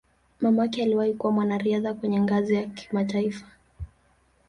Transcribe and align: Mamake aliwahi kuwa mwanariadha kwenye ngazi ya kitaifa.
Mamake 0.41 0.83
aliwahi 0.83 1.13
kuwa 1.13 1.33
mwanariadha 1.33 1.93
kwenye 1.93 2.21
ngazi 2.21 2.55
ya 2.55 2.63
kitaifa. 2.67 3.45